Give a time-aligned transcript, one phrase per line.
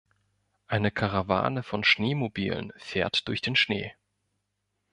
[0.65, 3.93] Eine Karawane von Schneemobilen fährt durch den Schnee.